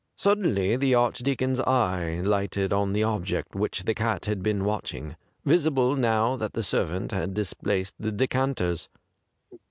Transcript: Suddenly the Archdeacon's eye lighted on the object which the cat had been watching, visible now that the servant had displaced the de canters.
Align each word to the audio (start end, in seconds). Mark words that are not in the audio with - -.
Suddenly 0.15 0.77
the 0.77 0.95
Archdeacon's 0.95 1.59
eye 1.59 2.21
lighted 2.21 2.73
on 2.73 2.91
the 2.91 3.03
object 3.03 3.53
which 3.53 3.83
the 3.83 3.93
cat 3.93 4.25
had 4.25 4.41
been 4.41 4.65
watching, 4.65 5.15
visible 5.45 5.95
now 5.95 6.35
that 6.37 6.53
the 6.53 6.63
servant 6.63 7.11
had 7.11 7.35
displaced 7.35 7.93
the 7.99 8.11
de 8.11 8.25
canters. 8.25 8.89